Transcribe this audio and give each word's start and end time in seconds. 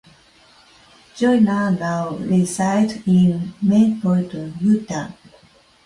Joyner 1.15 1.69
now 1.79 2.15
resides 2.15 3.05
in 3.07 3.53
Mapleton, 3.61 4.55
Utah. 4.59 5.11